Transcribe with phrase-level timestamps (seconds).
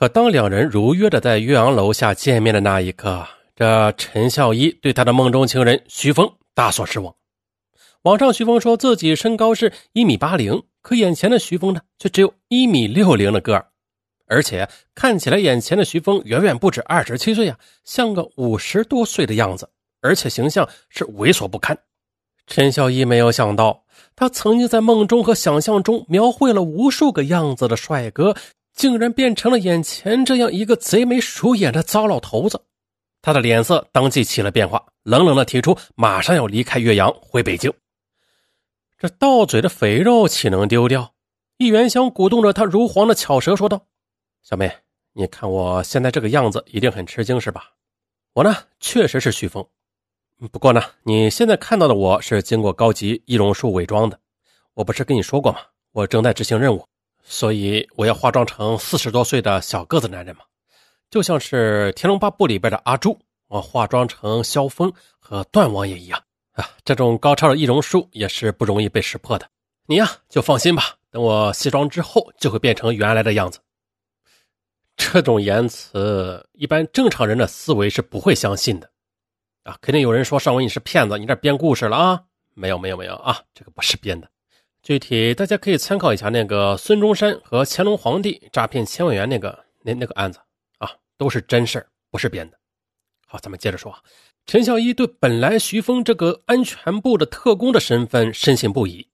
[0.00, 3.22] 可当两人如约的在岳阳楼下见面的那一刻，
[3.54, 7.14] 这陈孝一对他的梦中情人徐峰大所失望。
[8.04, 13.66] 网上徐峰说自己身高是一米八零，可眼前的徐峰呢，却只有一米六零的个儿，
[14.26, 19.68] 而且看起来眼前的徐峰远远不止二十七岁呀，像个五十多岁的样子，
[20.00, 21.76] 而且形象是猥琐不堪。
[22.46, 23.84] 陈孝一没有想到，
[24.16, 28.34] 他曾经在梦中和想象中描绘了无数个样子的帅哥。
[28.80, 32.58] 竟然变成了眼前这样一个贼眉鼠眼的糟老头子，
[33.20, 37.70] 他的脸色当即起了变化，冷冷的提出马上要离开岳阳回北京。
[38.98, 41.12] 这到嘴的肥肉岂能丢掉？
[41.58, 43.84] 易元香鼓动着他如簧的巧舌说道
[44.42, 44.72] ：“小妹，
[45.12, 47.72] 你看我现在这个样子，一定很吃惊是吧？
[48.32, 49.62] 我呢，确实是徐峰，
[50.50, 54.18] 不过呢，你现在看到的我是经过高级易容术伪装的。
[54.72, 55.58] 我不是跟你说过吗？
[55.92, 56.82] 我正在执行任务。”
[57.30, 60.42] 所以我要化妆成四十多岁的小个子男人嘛，
[61.10, 66.20] 就像是《天龙八部》里边的阿朱，我化妆成萧峰和段王爷一样
[66.54, 66.68] 啊。
[66.84, 69.48] 这种高超的易容术也是不容易被识破的。
[69.86, 73.60] 你呀就放心吧，等我卸妆之后就会变成原来的样子。
[74.96, 78.90] 这种言辞，一般正常人的思维是不会相信的
[79.62, 79.78] 啊！
[79.80, 82.24] 肯定有人说尚文你是骗子，你这编故事了啊？
[82.54, 84.28] 没有没有没有啊，这个不是编的。
[84.82, 90.38] 具体大家可以参考一下那个孙中山和乾隆皇帝诈骗千万元那个那那个案子
[90.78, 92.56] 啊，都是真事不是编的。
[93.26, 94.00] 好，咱们接着说啊，
[94.46, 99.06] 陈孝一对本来徐峰这个安全部的特工的身份深信不疑，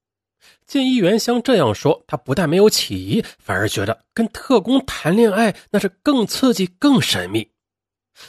[0.64, 7.50] 见易元香这样说，他不但没有起疑，反而觉得跟特工谈恋爱那是更刺激、更神秘。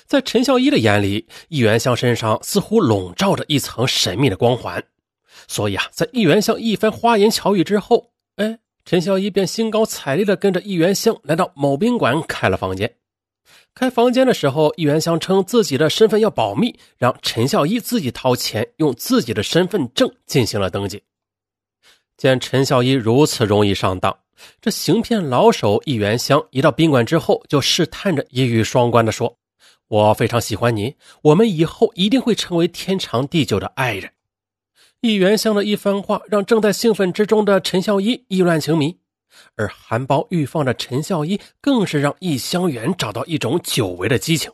[0.06, 4.84] 在陈孝一的眼里，易元香身上似乎笼罩着一层神秘的光环。
[5.48, 12.96] 所以啊，在易元香一番花言巧语之后，哎，陈孝一便兴高采烈地跟着易元香来到某宾馆开了房间。
[13.74, 21.04] 开房间的时候，易元香称自己的身份要保密，让陈孝一自己掏钱，用自己的身份证进行了登记。
[22.18, 24.18] 见陈孝一如此容易上当，
[24.60, 29.38] 这行骗老手易元香一到宾馆之后，就试探着一语双关地说
[29.88, 34.12] ：“我非常喜欢你，我们以后一定会成为天长地久的爱人。”
[35.02, 38.98] 易元香的一番话，让正在兴奋之中的陈孝一意乱情迷，
[39.56, 44.52] 而含苞欲放的陈孝一更是让易香园找到一种久违的激情。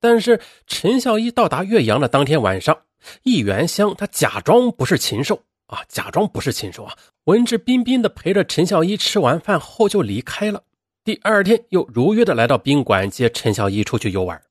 [0.00, 2.76] 但是，陈孝一到达岳阳的当天晚上，
[3.22, 10.64] 易元香他假装不是禽兽啊，假装不是禽兽啊，文质彬彬的陪着陈孝一吃完饭后就离开了。
[11.04, 14.42] 第二天又如约的来到宾馆接陈孝一出去游玩，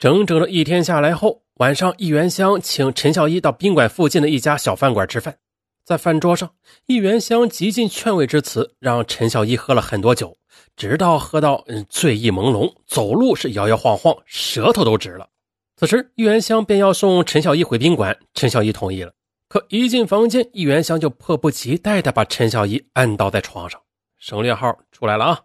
[0.00, 1.42] 整整的一天下来后。
[1.56, 5.36] 晚上，易元香请陈孝一到宾馆附近的一家小饭馆吃饭。
[5.84, 6.54] 在饭桌上，
[6.86, 10.38] 易元香极尽劝慰之词，让陈孝一喝了很多酒，
[10.74, 15.28] 直到喝到嗯醉意朦胧，走路是摇摇晃晃，舌头都直了。
[15.76, 19.12] 此时，易元香便要送陈孝一回宾馆，陈孝一同意了。
[19.48, 23.78] 可一进房间，易元香就迫不及待地把陈孝一按倒在床上。
[24.16, 25.40] 省略号出来了啊，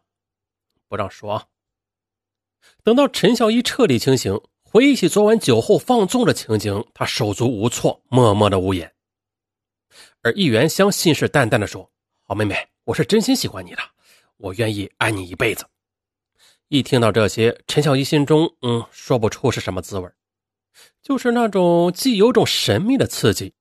[0.87, 1.43] 不让说啊。
[2.83, 4.39] 等到陈孝一彻底清醒。
[4.63, 8.91] 回忆起昨晚酒后放纵的情景，他手足无措，默默的无言。
[10.21, 11.89] 而易元香信誓旦旦的说
[12.27, 13.77] ：“好妹妹，我是真心喜欢你的，
[14.35, 15.65] 我愿意爱你一辈子。”
[16.67, 20.09] 一听到这些，陈小一心中嗯说不出是什么滋味
[21.01, 23.53] 就是那种既有种神秘的刺激，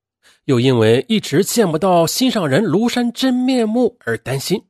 [0.47, 4.65] 又因为一直见不到心上人庐山真面目而担心。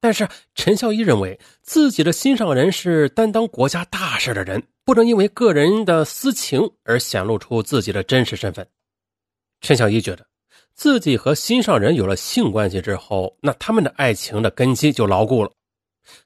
[0.00, 4.62] 但是陈孝一认为自己的心上人是担当国家大事的人。
[4.84, 8.64] 不能因为个人的私情而显露出自己的真实身份。
[9.60, 10.24] 陈小一觉得，
[10.74, 15.50] 自己和心上人有了性关系之后，那他们的爱情的根基就牢固了。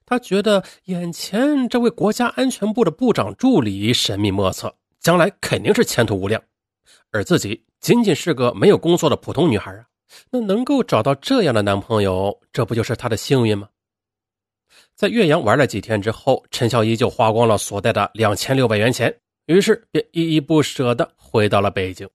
[0.05, 4.71] 他觉得眼前这位国家安全部的部长助理神秘莫测，
[5.01, 6.43] 将来肯定是前途无量，
[7.13, 9.87] 而自己仅仅是个没有工作的普通女孩啊，
[10.31, 13.69] 那能够找到这样的男朋友，这不就是她的幸运吗？
[14.95, 22.09] 在岳阳玩了几天之后，陈小一就花光了所带的两千六百元钱，于是便依依不舍地回到了北京。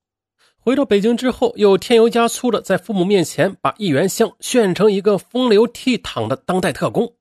[0.57, 7.13] 回到北京之后，又添油加醋的在父母面前把易元香炫成一个风流倜傥的当代特工。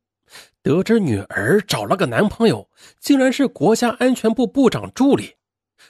[0.62, 2.66] 得知女儿找了个男朋友，
[2.98, 5.34] 竟然是国家安全部部长助理，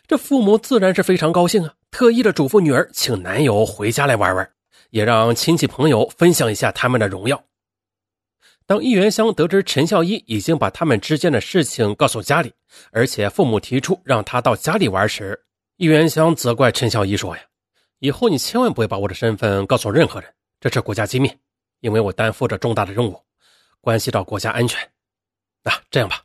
[0.06, 4.50] 这父母自然是非常高兴啊，特意的嘱咐女儿请男友回家来玩玩，
[4.94, 7.44] 也让亲戚朋友分享一下他们的荣耀。
[8.64, 12.54] 当易元香得知陈孝一已经把他们之间的事情告诉家里，
[12.92, 15.44] 而且父母提出让他到家里玩时，
[15.78, 17.42] 易元香责怪陈孝一说：“呀，
[17.98, 21.28] 以后你千万不要把我的身份告诉任何人，这是国家机密，
[21.80, 23.20] 因为我担负着重大的任务，
[23.80, 24.80] 关系到国家安全。”
[25.64, 26.22] 啊，这样吧，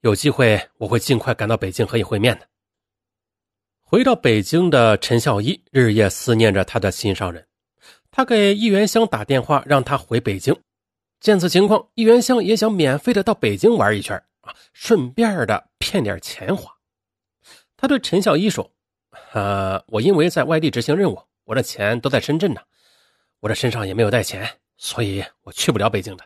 [0.00, 2.48] 有机会我会尽快赶到北京和你会面的。
[3.80, 7.46] 回到北京的陈孝一日夜思念着他的心上人，
[8.10, 10.56] 他给易元香打电话，让他回北京。
[11.20, 16.72] 见此情况，易元香也想免费的到北京玩一圈啊，顺便的骗点钱花。
[17.76, 18.70] 他对陈孝一说
[19.32, 22.60] ：“啊，我因为在外地执行任务，我的钱都在深圳呢，
[23.40, 26.24] 我这身上也没有带钱，所以我去不了北京的。”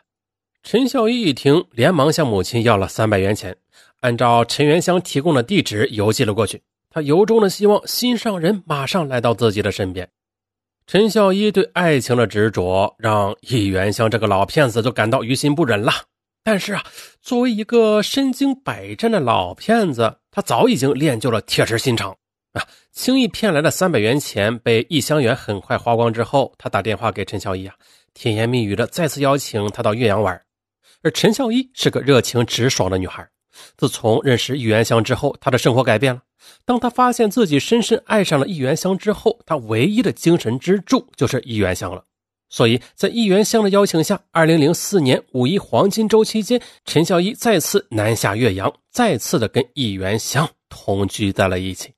[0.63, 3.55] 陈孝一一听，连忙向母亲要了三百元钱，
[3.99, 6.63] 按照陈元香提供的地址邮寄了过去。
[6.89, 10.09] 他由衷的希望心上人马上来到自己的身边。
[10.87, 15.91] 陈孝一对爱情的执着，让易元香这个老骗子都感到于心不忍了。
[16.43, 16.83] 但是啊，
[17.23, 22.15] 作为一个身经百战的老骗子，他早已经练就了铁石心肠
[22.53, 22.61] 啊！
[22.91, 27.73] 轻易骗来的三百元钱被易香园很快花光之后，他打电话给陈孝一啊，
[28.13, 30.39] 甜言蜜语的再次邀请他到岳阳玩。
[31.01, 33.27] 而陈孝一是个热情直爽的女孩。
[33.77, 36.21] 自从认识易元香之后，他的生活改变了。
[36.63, 42.03] 当他发现自己深深爱上了易元香之后，他唯一的精神支柱就是易元香了。
[42.47, 51.91] 所以在易元香的邀请下，二零零四年五一黄金周期间，陈孝一再次南下岳阳，再次的跟易元香同居在了一起。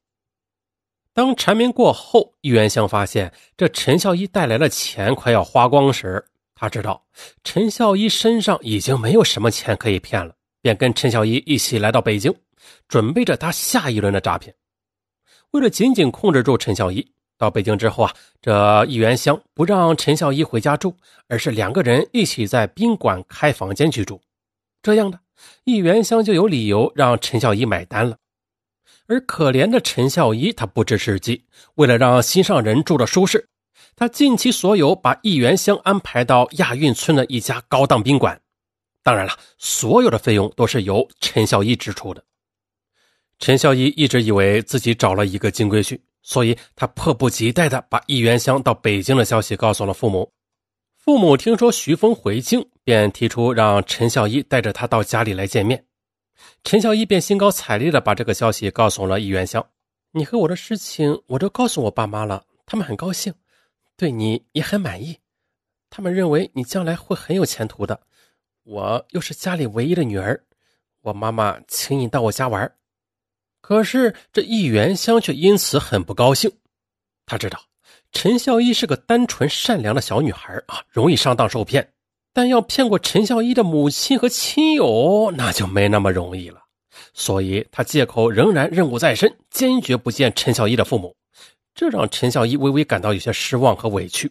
[1.13, 6.24] 当缠绵过后，易元香发现这陈孝一带来的钱快要花光时，
[6.56, 7.06] 他知道
[7.44, 10.33] 陈孝一身上已经没有什么钱可以骗了。
[10.68, 12.36] 便跟陈小一一起来到北京，
[12.90, 14.54] 准备着他下一轮的诈骗。
[15.52, 20.94] 为了紧紧控制住陈小一，到北京之后啊，这易元香不让陈小一回家住，
[21.30, 24.19] 而是两个人一起在宾馆开房间居住。
[24.81, 25.18] 这样的
[25.64, 28.18] 易元香就有理由让陈小一买单了。
[29.08, 33.48] 而可怜的陈小一，他不知时机，为了让心上人住的舒适，
[33.96, 38.42] 他尽其所有把易元香安排到亚运村的一家高档宾馆。
[39.07, 42.21] 当然了，所有的费用都是由陈孝一支出的。
[43.39, 50.30] 陈孝一一直以为自己找了一个金龟婿，所以他迫不及待的把易元香到北京的消息告诉了父母。
[50.98, 55.86] 父母听说徐峰回京，便提出让陈孝一带着他到家里来见面。
[56.65, 59.65] 陈孝一便兴高采烈的把这个消息告诉了易元香
[60.12, 63.33] ：“你和我的事情，我都告诉我爸妈了，他们很高兴，
[63.95, 65.18] 对你也很满意，
[65.89, 68.01] 他们认为你将来会很有前途的。”
[68.68, 70.44] 我又是家里唯一的女儿，
[71.02, 72.69] 我妈妈请你到我家玩。
[73.62, 76.52] 可是这易元香却因此很不高兴。
[77.25, 77.58] 他知道
[78.12, 81.94] 陈孝一是个单纯善良的小女孩啊，容易上当受骗。
[82.34, 86.62] 但要骗过陈孝一的母亲和亲友，那就没那么容易了。
[87.14, 91.16] 所以他借口仍然任务在身，坚决不见陈孝一的父母。
[91.74, 94.30] 这让陈孝一微微感到有些失望和委屈。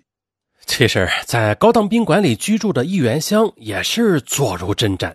[0.67, 5.15] 其实，在高档宾馆里居住的易元香也是坐如针毡。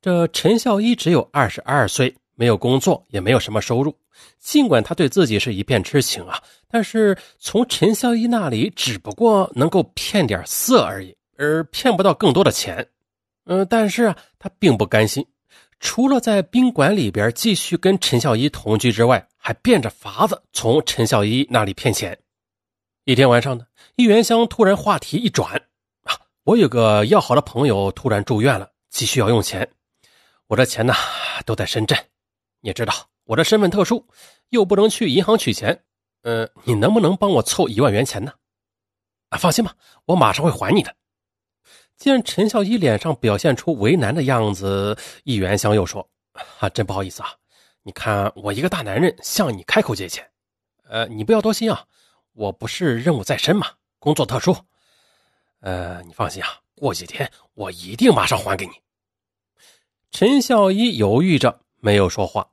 [0.00, 3.96] 这陈孝一只有二十二岁，没有工作，也没有什么收入。
[4.38, 12.86] 尽管他对自己是一片痴情啊，但是从陈孝一那里只不过能够骗点色而已，而骗不到更多的钱。
[13.46, 15.26] 嗯，但是啊，他并不甘心，
[15.80, 22.16] 除了在宾馆里边继续跟陈孝一同居之外，还变着法子从陈孝一那里骗钱。
[23.04, 23.64] 一天晚上呢，
[23.96, 25.56] 易元香突然话题一转，
[26.02, 29.66] 啊，我有个要好的朋友突然住院了，急需要用钱，
[30.48, 30.92] 我的钱呢
[31.46, 31.98] 都在深圳，
[32.60, 32.92] 你知道
[33.24, 34.06] 我的身份特殊，
[34.50, 35.82] 又不能去银行取钱，
[36.24, 38.34] 呃，你能不能帮我凑一万元钱呢？
[39.30, 39.74] 啊，放心吧，
[40.04, 40.94] 我马上会还你的。
[41.96, 46.06] 见陈孝一脸上表现出为难的样子，易元香又说
[46.60, 47.32] ：“啊，真不好意思啊，
[47.82, 50.30] 你看我一个大男人向你开口借钱，
[50.86, 51.82] 呃，你不要多心啊。”
[52.36, 53.66] 我不是任务在身嘛，
[54.06, 54.56] 工作特殊。
[55.62, 58.72] 呃，你放心啊，过几天我一定马上还给你。
[60.12, 62.48] 陈孝一犹豫着没有说话。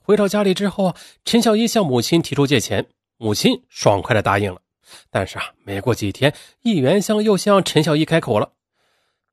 [0.00, 2.84] 回到家里之后啊，陈孝一向母亲提出借钱，
[3.16, 4.60] 母亲爽快的答应了。
[5.08, 8.50] 但是啊，没过几天，易元香又向陈孝一开口了：“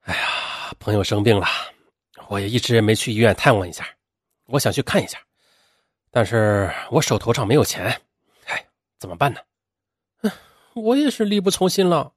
[0.06, 1.48] 哎呀，朋友生病了，
[2.28, 3.88] 我也一直没去医院探望一下，
[4.46, 5.18] 我想去看一下，
[6.12, 7.86] 但是我手头上没有钱，
[8.46, 8.64] 哎，
[9.00, 9.40] 怎么办呢？”
[10.76, 12.14] 我也是力不从心了，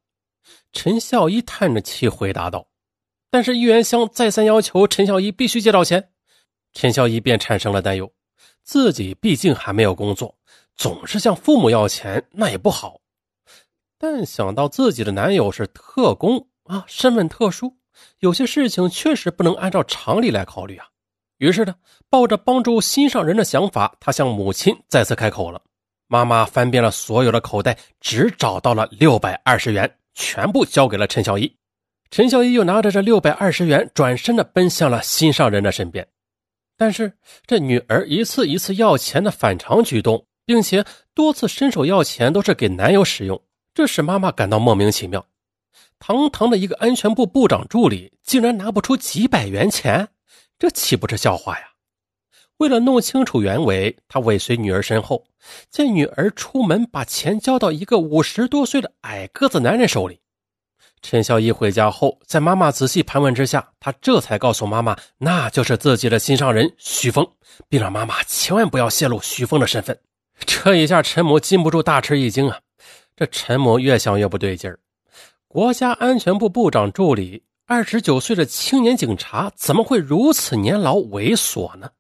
[0.73, 2.69] 陈孝一叹着气回答道。
[3.31, 6.11] 但是易元香再三要求陈孝一必须借到钱，
[6.73, 8.13] 陈孝一便产生了担忧。
[8.63, 10.37] 自己毕竟还没有工作，
[10.75, 13.01] 总是向父母要钱那也不好。
[13.99, 17.77] 但想到自己的男友是特工啊，身份特殊，
[18.19, 20.87] 有些事情确实不能按照常理来考虑啊。
[21.39, 21.75] 于是呢，
[22.09, 25.63] 抱着帮助心上人的想法，他向母亲再次开口了。
[26.09, 31.57] 妈妈翻遍了所有的口袋，只找到了六百二十元，全部交给了陈小一。
[32.11, 36.07] 陈小一又拿着这六百二十元，转身的奔向了心上人的身边。
[36.77, 37.13] 但是
[37.47, 40.85] 这女儿一次一次要钱的反常举动，并且
[41.15, 43.43] 多次伸手要钱都是给男友使用，
[43.75, 45.27] 这使妈妈感到莫名其妙。
[45.99, 50.09] 堂堂的一个安全部部长助理，竟然拿不出几百元钱，
[50.59, 51.65] 这岂不是笑话呀？
[52.59, 55.25] 为了弄清楚原委，他尾随女儿身后，
[55.71, 60.21] 见女儿出门，把钱交到一个五十多岁的矮个子男人手里。
[61.03, 67.27] 陈孝一回家后，在妈妈仔细盘问之下，他这才告诉妈妈，那就是自己的心上人徐峰，
[67.69, 69.99] 并让妈妈千万不要泄露徐峰的身份。
[70.47, 72.59] 这一下，陈母禁不住大吃一惊啊！
[73.15, 74.79] 这陈母越想越不对劲儿，
[75.47, 81.91] 国家安全部部长助理，二十九岁的青年警察，怎么会如此年老猥琐呢？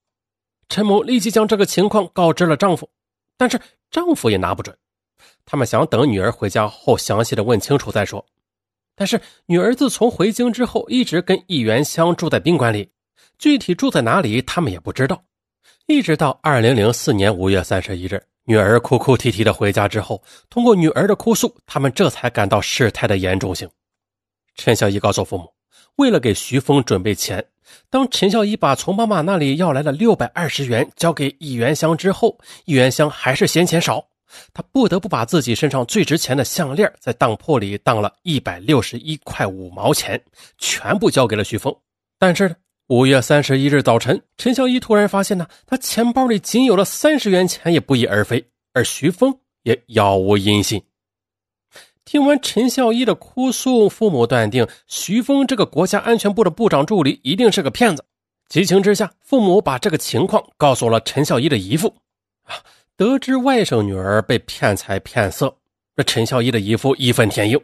[0.69, 2.89] 陈某立即将这个情况告知了丈夫，
[3.37, 4.77] 但是丈夫也拿不准，
[5.45, 8.25] 他们想等女儿回家后详细的问清楚再说。
[8.95, 12.91] 但是女儿自从回京之后，一直跟易元香住在宾馆里，
[13.39, 15.23] 具体住在哪里，他们也不知道。
[15.87, 23.69] 一直到二零零四年五月三十一日，女儿哭哭啼啼的回家之后，通过女儿的哭诉，他们这才感到事态的严重性。
[24.57, 25.53] 陈小一告诉父母，
[25.97, 27.47] 为了给徐峰准备钱，
[27.91, 34.05] 当陈孝一把从妈妈那里要来的六百二十元交给易元香之后，易元香还是嫌钱少。
[34.53, 40.21] 他不得不把自己身上最值钱的项链在当铺里当了一百六十一块五毛钱，
[40.59, 41.75] 全部交给了徐峰。
[42.19, 42.55] 但是
[42.89, 49.33] 五月三十一日早晨，陈孝一突然发现呢，他钱包里仅有了三十元钱，也不翼而飞，而徐峰
[49.63, 50.83] 也杳无音信。
[52.07, 58.05] 听完陈孝一的哭诉，父母断定徐峰这个国家安全部的部长助理一定是个骗子。
[58.49, 61.93] 急情之下，父母把这个情况告诉了陈孝一的姨父。
[62.45, 62.55] 啊。
[62.97, 65.55] 得知外甥女儿被骗财骗色，
[65.97, 67.61] 这陈孝一的姨父义愤填膺，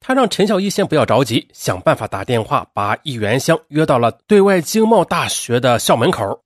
[0.00, 6.42] 他让陈孝一先不要着急，想办法打电话把易元香约到了对外经贸大学的校门口。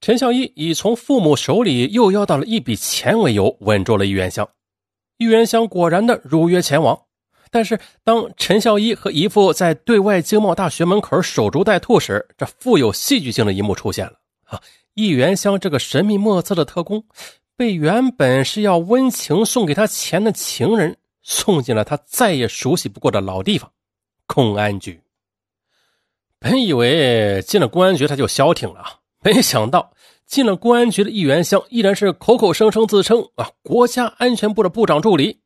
[0.00, 4.48] 陈孝一以从父母手里又要到了一笔钱为由，稳住了易元香。
[5.20, 6.98] 易元香果然的如约前往，
[7.50, 14.58] 但是当陈孝一和姨父在对外经贸大学门口守株待兔时，这富有戏剧性的一幕出现了啊！
[14.94, 17.04] 易元香这个神秘莫测的特工。
[17.54, 23.70] 被原本是要温情送给他钱的情人送进了他再也熟悉不过的老地方——
[24.26, 25.02] 公安局。
[26.38, 29.92] 本以为进了公安局他就消停了，没想到
[30.26, 35.40] 进了公安局的易元香依然是口口声声自称啊国家安全部的部长助理。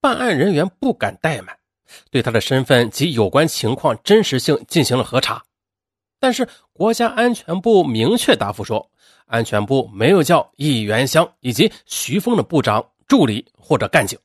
[0.00, 1.56] 办案人员不敢怠慢，
[2.10, 5.42] 对他的身份及有关情况真实性进行了核查。
[6.18, 8.90] 但是国家安全部明确答复说。
[9.26, 14.18] 安全部没有叫易元香以及徐峰的部长助理或者干警。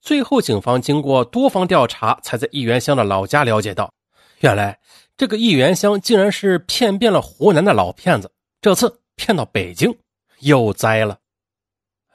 [0.00, 3.92] 最后，警方经过多方调查，才在易元香的老家了解到，
[4.40, 4.78] 原来
[5.16, 8.30] 这个易元香竟然是骗遍了湖南的老骗子。
[8.60, 9.96] 这次骗到北京，
[10.40, 11.18] 又栽了。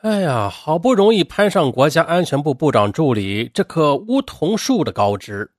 [0.01, 5.51] 哎呀，好不容易攀上国家安全部部长助理这棵梧桐树的高枝，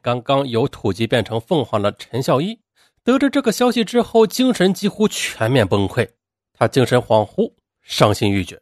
[0.00, 2.58] 刚刚由土鸡变成凤凰的陈孝一。
[3.02, 6.08] 得知这个消息之后，精神几乎全面崩溃，
[6.54, 8.60] 他精神恍惚，伤心欲绝。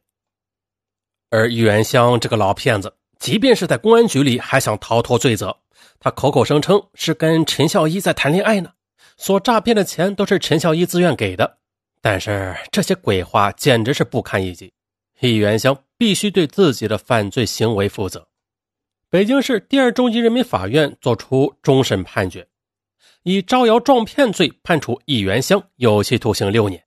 [1.30, 5.61] 而易元香这个老骗子，即便是在公安局里，还想逃脱罪责。
[6.00, 8.72] 他口口声称是跟陈孝一在谈恋爱呢，
[9.16, 11.58] 所诈骗的钱都是陈孝一自愿给的。
[12.00, 14.72] 但是这些鬼话简直是不堪一击，
[15.20, 18.28] 易元香必须对自己的犯罪行为负责。
[19.08, 22.48] 北京市第二中级人民法院作出终审判决。
[23.24, 26.82] 以招摇撞骗罪判处易元香有期徒刑六年。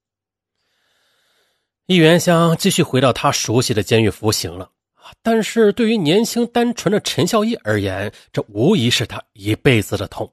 [1.85, 4.71] 易元香继续回到他熟悉的监狱服刑了
[5.21, 10.31] 但是对于年轻单纯的陈孝义而言，这无疑是他一辈子的痛。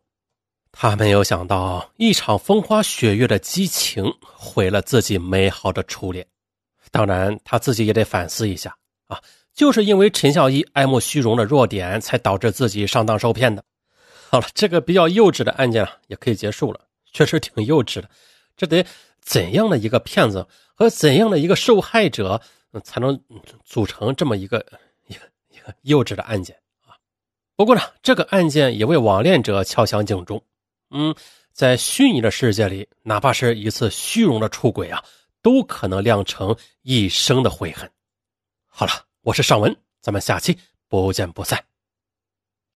[0.71, 6.27] 他没有想到，一场风花雪月的激情毁了自己美好的初恋。
[6.91, 8.75] 当然，他自己也得反思一下
[9.07, 9.21] 啊，
[9.55, 13.63] 就是因为陈孝义爱慕虚荣的弱点，才导致自己上当受骗的。
[14.31, 16.81] 好了，这个比较幼稚的案件啊，也可以结束了。
[17.13, 18.09] 确实挺幼稚的，
[18.57, 18.85] 这得
[19.21, 22.41] 怎样的一个骗子和怎样的一个受害者，
[22.81, 23.19] 才能
[23.65, 24.59] 组成这么一个
[25.07, 26.97] 一个一个幼稚的案件啊？
[27.57, 30.43] 不过呢，这个案件也为网恋者敲响警钟。
[30.91, 31.15] 嗯，
[31.53, 35.05] 在虚拟的世界里，哪怕是一次虚荣的出轨啊，
[35.43, 37.91] 都可能酿成一生的悔恨。
[38.67, 41.72] 好了，我是尚文，咱们下期不见不散。